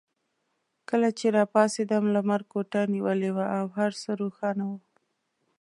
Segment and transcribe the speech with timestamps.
[0.89, 4.77] کله چې راپاڅېدم لمر کوټه نیولې وه او هر څه روښانه وو.